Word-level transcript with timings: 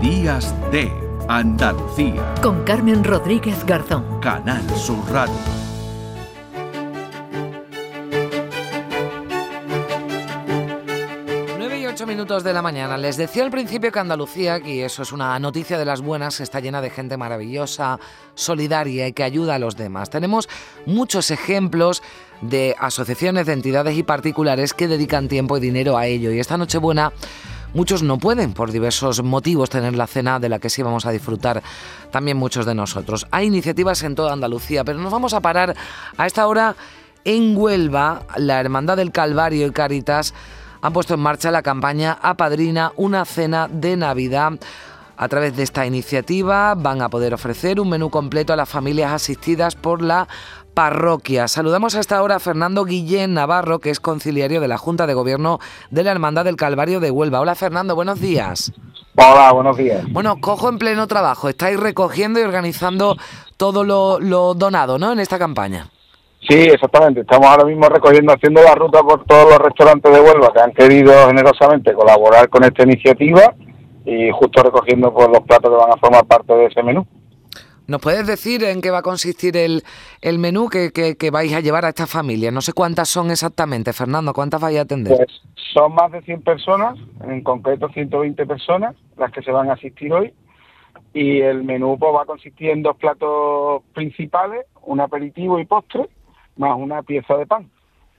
Días 0.00 0.54
de 0.70 0.92
Andalucía. 1.28 2.34
Con 2.40 2.62
Carmen 2.62 3.02
Rodríguez 3.02 3.64
Garzón. 3.66 4.20
Canal 4.20 4.62
Sur 4.76 5.04
Radio. 5.10 5.34
Nueve 11.58 11.80
y 11.80 11.86
ocho 11.86 12.06
minutos 12.06 12.44
de 12.44 12.52
la 12.52 12.62
mañana. 12.62 12.96
Les 12.96 13.16
decía 13.16 13.42
al 13.42 13.50
principio 13.50 13.90
que 13.90 13.98
Andalucía, 13.98 14.60
y 14.64 14.82
eso 14.82 15.02
es 15.02 15.10
una 15.10 15.36
noticia 15.40 15.76
de 15.76 15.84
las 15.84 16.00
buenas, 16.00 16.38
está 16.38 16.60
llena 16.60 16.80
de 16.80 16.90
gente 16.90 17.16
maravillosa, 17.16 17.98
solidaria 18.36 19.08
y 19.08 19.12
que 19.12 19.24
ayuda 19.24 19.56
a 19.56 19.58
los 19.58 19.76
demás. 19.76 20.10
Tenemos 20.10 20.48
muchos 20.86 21.32
ejemplos 21.32 22.04
de 22.40 22.76
asociaciones, 22.78 23.46
de 23.46 23.52
entidades 23.54 23.96
y 23.96 24.04
particulares 24.04 24.74
que 24.74 24.86
dedican 24.86 25.26
tiempo 25.26 25.56
y 25.56 25.60
dinero 25.60 25.98
a 25.98 26.06
ello. 26.06 26.30
Y 26.30 26.38
esta 26.38 26.56
Nochebuena 26.56 27.12
Muchos 27.74 28.02
no 28.02 28.18
pueden, 28.18 28.54
por 28.54 28.72
diversos 28.72 29.22
motivos, 29.22 29.68
tener 29.68 29.94
la 29.94 30.06
cena 30.06 30.40
de 30.40 30.48
la 30.48 30.58
que 30.58 30.70
sí 30.70 30.82
vamos 30.82 31.04
a 31.04 31.10
disfrutar 31.10 31.62
también 32.10 32.36
muchos 32.36 32.64
de 32.64 32.74
nosotros. 32.74 33.26
Hay 33.30 33.46
iniciativas 33.46 34.02
en 34.02 34.14
toda 34.14 34.32
Andalucía, 34.32 34.84
pero 34.84 34.98
nos 34.98 35.12
vamos 35.12 35.34
a 35.34 35.40
parar 35.40 35.76
a 36.16 36.26
esta 36.26 36.46
hora 36.46 36.76
en 37.24 37.54
Huelva. 37.56 38.22
La 38.36 38.58
Hermandad 38.58 38.96
del 38.96 39.12
Calvario 39.12 39.66
y 39.66 39.70
Caritas 39.70 40.32
han 40.80 40.92
puesto 40.92 41.14
en 41.14 41.20
marcha 41.20 41.50
la 41.50 41.62
campaña 41.62 42.18
Apadrina 42.22 42.92
una 42.96 43.24
cena 43.26 43.68
de 43.70 43.96
Navidad. 43.96 44.52
A 45.20 45.26
través 45.26 45.56
de 45.56 45.64
esta 45.64 45.84
iniciativa 45.84 46.76
van 46.76 47.02
a 47.02 47.08
poder 47.08 47.34
ofrecer 47.34 47.80
un 47.80 47.88
menú 47.90 48.08
completo 48.08 48.52
a 48.52 48.56
las 48.56 48.68
familias 48.68 49.10
asistidas 49.10 49.74
por 49.74 50.00
la 50.00 50.28
parroquia. 50.74 51.48
Saludamos 51.48 51.96
hasta 51.96 52.16
ahora 52.16 52.36
a 52.36 52.38
Fernando 52.38 52.84
Guillén 52.84 53.34
Navarro, 53.34 53.80
que 53.80 53.90
es 53.90 53.98
conciliario 53.98 54.60
de 54.60 54.68
la 54.68 54.78
Junta 54.78 55.08
de 55.08 55.14
Gobierno 55.14 55.58
de 55.90 56.04
la 56.04 56.12
Hermandad 56.12 56.44
del 56.44 56.54
Calvario 56.54 57.00
de 57.00 57.10
Huelva. 57.10 57.40
Hola 57.40 57.56
Fernando, 57.56 57.96
buenos 57.96 58.20
días. 58.20 58.72
Hola, 59.16 59.50
buenos 59.52 59.76
días. 59.76 60.04
Bueno, 60.12 60.40
cojo 60.40 60.68
en 60.68 60.78
pleno 60.78 61.08
trabajo. 61.08 61.48
Estáis 61.48 61.80
recogiendo 61.80 62.38
y 62.38 62.44
organizando 62.44 63.16
todo 63.56 63.82
lo, 63.82 64.54
donado, 64.54 65.00
¿no? 65.00 65.10
En 65.10 65.18
esta 65.18 65.36
campaña. 65.36 65.88
Sí, 66.48 66.54
exactamente. 66.54 67.22
Estamos 67.22 67.48
ahora 67.48 67.64
mismo 67.64 67.88
recogiendo, 67.88 68.32
haciendo 68.32 68.62
la 68.62 68.76
ruta 68.76 69.02
por 69.02 69.24
todos 69.24 69.50
los 69.50 69.58
restaurantes 69.58 70.12
de 70.12 70.20
Huelva 70.20 70.52
que 70.52 70.60
han 70.60 70.70
querido 70.70 71.12
generosamente 71.26 71.92
colaborar 71.92 72.48
con 72.48 72.62
esta 72.62 72.84
iniciativa 72.84 73.52
y 74.08 74.30
justo 74.30 74.62
recogiendo 74.62 75.12
pues, 75.12 75.28
los 75.28 75.40
platos 75.40 75.70
que 75.70 75.76
van 75.76 75.92
a 75.92 75.96
formar 75.98 76.24
parte 76.24 76.54
de 76.54 76.64
ese 76.66 76.82
menú. 76.82 77.06
¿Nos 77.86 78.00
puedes 78.00 78.26
decir 78.26 78.64
en 78.64 78.80
qué 78.80 78.90
va 78.90 78.98
a 78.98 79.02
consistir 79.02 79.56
el, 79.56 79.82
el 80.20 80.38
menú 80.38 80.68
que, 80.68 80.92
que, 80.92 81.30
vais 81.30 81.54
a 81.54 81.60
llevar 81.60 81.84
a 81.84 81.90
esta 81.90 82.06
familia? 82.06 82.50
No 82.50 82.60
sé 82.60 82.72
cuántas 82.72 83.08
son 83.08 83.30
exactamente, 83.30 83.92
Fernando, 83.92 84.32
¿cuántas 84.32 84.60
vais 84.60 84.78
a 84.78 84.82
atender? 84.82 85.16
Pues 85.16 85.28
son 85.72 85.94
más 85.94 86.10
de 86.12 86.22
100 86.22 86.42
personas, 86.42 86.98
en 87.22 87.42
concreto 87.42 87.88
120 87.88 88.46
personas, 88.46 88.94
las 89.16 89.30
que 89.32 89.42
se 89.42 89.52
van 89.52 89.70
a 89.70 89.74
asistir 89.74 90.12
hoy. 90.12 90.32
Y 91.14 91.40
el 91.40 91.64
menú 91.64 91.98
pues, 91.98 92.14
va 92.14 92.22
a 92.22 92.26
consistir 92.26 92.70
en 92.70 92.82
dos 92.82 92.96
platos 92.96 93.82
principales, 93.94 94.66
un 94.82 95.00
aperitivo 95.00 95.58
y 95.58 95.66
postre, 95.66 96.08
más 96.56 96.76
una 96.76 97.02
pieza 97.02 97.36
de 97.36 97.46
pan. 97.46 97.70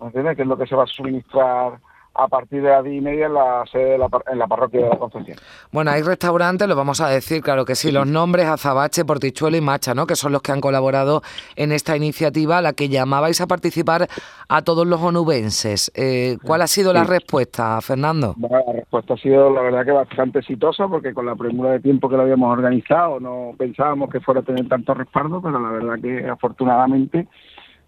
¿Entiendes? 0.00 0.36
Que 0.36 0.42
es 0.42 0.48
lo 0.48 0.56
que 0.56 0.66
se 0.66 0.76
va 0.76 0.84
a 0.84 0.86
suministrar 0.86 1.78
a 2.14 2.28
partir 2.28 2.62
de 2.62 2.70
las 2.70 2.84
10 2.84 2.96
y 2.96 3.00
media 3.00 3.26
en 3.26 3.34
la 3.34 3.64
sede 3.70 3.92
de 3.92 3.98
la, 3.98 4.08
en 4.30 4.38
la 4.38 4.46
parroquia 4.46 4.82
de 4.82 4.88
la 4.88 4.98
Concepción. 4.98 5.38
Bueno, 5.72 5.90
hay 5.90 6.02
restaurantes, 6.02 6.68
lo 6.68 6.74
vamos 6.74 7.00
a 7.00 7.08
decir, 7.08 7.42
claro 7.42 7.64
que 7.64 7.74
sí, 7.74 7.92
los 7.92 8.06
nombres 8.06 8.46
Azabache, 8.46 9.04
Portichuelo 9.04 9.56
y 9.56 9.60
Macha, 9.60 9.94
¿no? 9.94 10.06
que 10.06 10.16
son 10.16 10.32
los 10.32 10.42
que 10.42 10.52
han 10.52 10.60
colaborado 10.60 11.22
en 11.56 11.72
esta 11.72 11.96
iniciativa, 11.96 12.58
a 12.58 12.62
la 12.62 12.72
que 12.72 12.88
llamabais 12.88 13.40
a 13.40 13.46
participar 13.46 14.08
a 14.48 14.62
todos 14.62 14.86
los 14.86 15.00
onubenses. 15.00 15.92
Eh, 15.94 16.38
¿Cuál 16.44 16.62
ha 16.62 16.66
sido 16.66 16.92
la 16.92 17.04
respuesta, 17.04 17.80
Fernando? 17.80 18.34
la 18.38 18.72
respuesta 18.72 19.14
ha 19.14 19.18
sido, 19.18 19.50
la 19.50 19.62
verdad, 19.62 19.84
que 19.84 19.92
bastante 19.92 20.40
exitosa, 20.40 20.88
porque 20.88 21.14
con 21.14 21.26
la 21.26 21.36
premura 21.36 21.72
de 21.72 21.80
tiempo 21.80 22.08
que 22.08 22.16
lo 22.16 22.22
habíamos 22.22 22.52
organizado 22.52 23.20
no 23.20 23.52
pensábamos 23.56 24.10
que 24.10 24.20
fuera 24.20 24.40
a 24.40 24.44
tener 24.44 24.68
tanto 24.68 24.94
respaldo, 24.94 25.40
pero 25.40 25.58
la 25.58 25.70
verdad 25.70 25.94
que 26.02 26.28
afortunadamente 26.28 27.28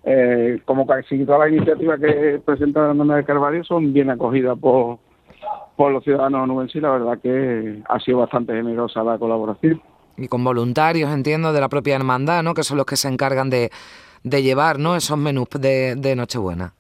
eh, 0.05 0.61
como 0.65 0.87
casi 0.87 1.25
todas 1.25 1.41
las 1.41 1.56
iniciativas 1.56 2.00
que 2.00 2.41
presenta 2.44 2.81
la 2.81 2.88
Hermandad 2.88 3.16
de 3.16 3.25
Carvalho 3.25 3.62
son 3.65 3.93
bien 3.93 4.11
acogidas 4.11 4.59
por, 4.59 4.99
por 5.77 5.93
los 5.93 6.03
ciudadanos 6.05 6.49
nubenses 6.49 6.77
y 6.77 6.81
la 6.81 6.91
verdad 6.91 7.19
que 7.22 7.83
ha 7.88 8.00
sido 8.00 8.19
bastante 8.19 8.55
generosa 8.55 9.03
la 9.03 9.19
colaboración. 9.19 9.81
Y 10.16 10.28
con 10.28 10.44
voluntarios, 10.44 11.11
entiendo, 11.11 11.53
de 11.53 11.61
la 11.61 11.69
propia 11.69 11.97
hermandad, 11.97 12.43
¿no? 12.43 12.55
Que 12.55 12.62
son 12.62 12.77
los 12.77 12.87
que 12.87 12.97
se 12.97 13.09
encargan 13.09 13.49
de, 13.50 13.71
de 14.22 14.43
llevar, 14.43 14.78
¿no? 14.78 14.97
Esos 14.97 15.16
menús 15.16 15.49
de, 15.59 15.94
de 15.97 16.17
Nochebuena. 16.17 16.75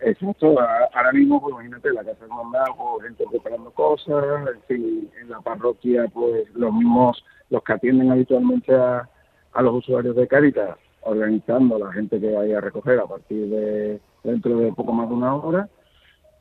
Exacto, 0.00 0.56
ahora 0.58 1.12
mismo, 1.12 1.40
pues 1.42 1.52
imagínate, 1.52 1.92
la 1.92 2.02
Casa 2.02 2.24
Hermandad, 2.24 2.64
pues 2.76 3.06
gente 3.06 3.24
preparando 3.30 3.70
cosas, 3.70 4.24
en 4.54 4.62
fin, 4.66 5.10
en 5.20 5.28
la 5.28 5.40
parroquia, 5.40 6.06
pues 6.14 6.48
los 6.54 6.72
mismos, 6.72 7.22
los 7.50 7.62
que 7.62 7.74
atienden 7.74 8.10
habitualmente 8.10 8.74
a, 8.74 9.06
a 9.52 9.62
los 9.62 9.74
usuarios 9.74 10.16
de 10.16 10.26
Caritas, 10.26 10.78
organizando 11.02 11.78
la 11.78 11.92
gente 11.92 12.20
que 12.20 12.32
vaya 12.32 12.58
a 12.58 12.60
recoger 12.60 12.98
a 12.98 13.06
partir 13.06 13.48
de 13.48 14.00
dentro 14.22 14.58
de 14.58 14.72
poco 14.72 14.92
más 14.92 15.08
de 15.08 15.14
una 15.14 15.34
hora 15.34 15.68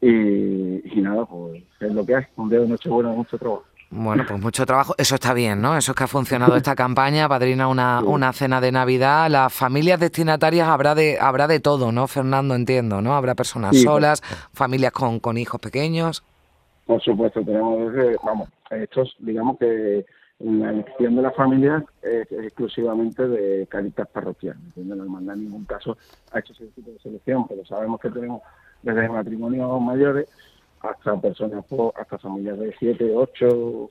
y, 0.02 1.02
nada, 1.02 1.26
pues 1.26 1.64
es 1.80 1.94
lo 1.94 2.06
que 2.06 2.16
hay, 2.16 2.24
un 2.38 2.50
día 2.50 2.60
de 2.60 2.68
Nochebuena, 2.68 3.10
mucho 3.10 3.38
trabajo. 3.38 3.64
Bueno, 3.92 4.24
pues 4.28 4.40
mucho 4.40 4.66
trabajo. 4.66 4.94
Eso 4.98 5.16
está 5.16 5.34
bien, 5.34 5.62
¿no? 5.62 5.76
Eso 5.76 5.92
es 5.92 5.98
que 5.98 6.04
ha 6.04 6.08
funcionado 6.08 6.56
esta 6.56 6.76
campaña, 6.76 7.28
padrina 7.28 7.68
una, 7.68 8.02
una 8.02 8.32
cena 8.34 8.62
de 8.62 8.72
Navidad. 8.72 9.30
Las 9.30 9.52
familias 9.52 10.00
destinatarias 10.00 10.68
habrá 10.68 10.94
de 10.94 11.18
habrá 11.20 11.48
de 11.48 11.60
todo, 11.60 11.92
¿no, 11.92 12.08
Fernando? 12.08 12.54
Entiendo, 12.54 13.02
¿no? 13.02 13.16
Habrá 13.16 13.34
personas 13.36 13.76
solas, 13.82 14.22
familias 14.54 14.92
con, 14.92 15.20
con 15.20 15.38
hijos 15.38 15.60
pequeños. 15.60 16.24
Por 16.90 17.00
supuesto, 17.04 17.46
tenemos, 17.46 17.94
vamos, 18.24 18.50
estos, 18.72 19.16
digamos 19.20 19.60
que 19.60 20.08
la 20.40 20.72
elección 20.72 21.18
de 21.18 21.22
las 21.22 21.36
familias 21.36 21.84
es, 22.02 22.32
exclusivamente 22.32 23.28
de 23.28 23.68
caritas 23.68 24.08
parroquiales. 24.08 24.60
No 24.76 24.96
la 24.96 25.04
hermandad 25.04 25.36
en 25.36 25.44
ningún 25.44 25.66
caso 25.66 25.96
ha 26.32 26.40
hecho 26.40 26.54
ese 26.54 26.66
tipo 26.70 26.90
de 26.90 26.98
selección, 26.98 27.48
pero 27.48 27.64
sabemos 27.64 28.00
que 28.00 28.10
tenemos 28.10 28.42
desde 28.82 29.08
matrimonios 29.08 29.80
mayores 29.80 30.28
hasta 30.80 31.16
personas, 31.22 31.64
hasta 31.96 32.18
familias 32.18 32.58
de 32.58 32.76
7, 32.80 33.14
8, 33.16 33.90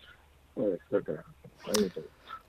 etcétera 0.57 1.25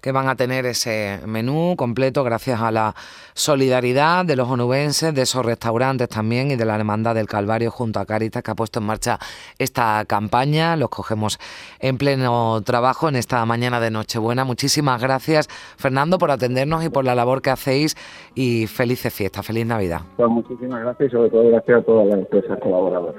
que 0.02 0.12
van 0.12 0.28
a 0.28 0.36
tener 0.36 0.66
ese 0.66 1.20
menú 1.26 1.76
completo 1.78 2.24
gracias 2.24 2.62
a 2.62 2.72
la 2.72 2.96
solidaridad 3.34 4.26
de 4.26 4.36
los 4.36 4.48
onubenses, 4.48 5.14
de 5.14 5.22
esos 5.22 5.46
restaurantes 5.46 6.10
también 6.10 6.52
y 6.52 6.56
de 6.56 6.66
la 6.66 6.76
Hermandad 6.76 7.16
del 7.16 7.28
Calvario 7.28 7.72
junto 7.72 8.00
a 8.00 8.06
Caritas 8.06 8.44
que 8.44 8.52
ha 8.52 8.56
puesto 8.56 8.80
en 8.80 8.86
marcha 8.86 9.20
esta 9.58 10.04
campaña. 10.06 10.76
Los 10.76 10.90
cogemos 10.90 11.40
en 11.80 11.98
pleno 11.98 12.62
trabajo 12.62 13.10
en 13.10 13.16
esta 13.16 13.46
mañana 13.46 13.80
de 13.80 13.92
Nochebuena. 13.92 14.44
Muchísimas 14.44 15.02
gracias, 15.02 15.48
Fernando, 15.78 16.18
por 16.18 16.32
atendernos 16.32 16.84
y 16.84 16.90
por 16.90 17.06
la 17.06 17.16
labor 17.16 17.42
que 17.42 17.50
hacéis 17.50 17.96
y 18.36 18.68
felices 18.68 19.14
fiestas, 19.14 19.46
feliz 19.46 19.66
Navidad. 19.66 20.02
Pues 20.18 20.30
muchísimas 20.30 20.82
gracias 20.82 21.10
y 21.10 21.12
sobre 21.12 21.30
todo 21.30 21.50
gracias 21.50 21.80
a 21.80 21.84
todas 21.84 22.08
las 22.08 22.20
empresas 22.20 22.60
colaboradoras. 22.62 23.16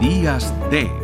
Días 0.00 0.52
de 0.70 1.03